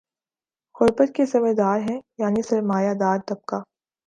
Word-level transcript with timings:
غربت 0.75 1.09
کے 1.15 1.25
ذمہ 1.31 1.53
دار 1.57 1.79
ہیں 1.89 1.99
یعنی 2.21 2.41
سر 2.47 2.61
ما 2.69 2.81
یہ 2.81 2.93
دار 2.99 3.17
طبقہ 3.27 3.59